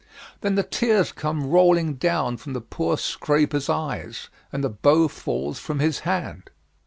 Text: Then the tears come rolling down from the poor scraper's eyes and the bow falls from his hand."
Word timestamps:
Then 0.39 0.55
the 0.55 0.63
tears 0.63 1.11
come 1.11 1.45
rolling 1.51 1.93
down 1.93 2.37
from 2.37 2.53
the 2.53 2.59
poor 2.61 2.97
scraper's 2.97 3.69
eyes 3.69 4.29
and 4.51 4.63
the 4.63 4.69
bow 4.69 5.07
falls 5.07 5.59
from 5.59 5.77
his 5.77 5.99
hand." 5.99 6.49